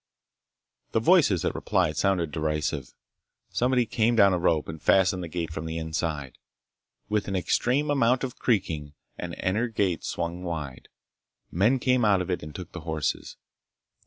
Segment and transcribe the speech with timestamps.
[0.93, 2.91] The voices that replied sounded derisive.
[3.51, 6.39] Somebody came down a rope and fastened the gate from the inside.
[7.07, 10.87] With an extreme amount of creaking, an inner gate swung wide.
[11.51, 13.37] Men came out of it and took the horses.